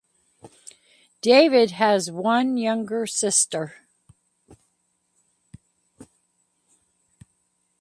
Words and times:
David 1.21 1.69
has 1.73 2.09
one 2.09 2.57
younger 2.57 3.05
sister. 3.05 3.75